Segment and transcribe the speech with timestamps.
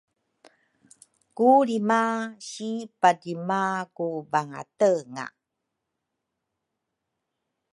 [1.35, 2.03] Ku lrima
[2.49, 2.69] si
[3.01, 3.61] padrima
[3.95, 5.25] ku bangatenga